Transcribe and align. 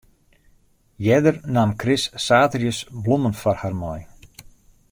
Earder 1.09 1.37
naam 1.57 1.71
Chris 1.83 2.03
saterdeis 2.27 2.79
blommen 3.03 3.35
foar 3.41 3.59
har 3.61 3.75
mei. 3.83 3.99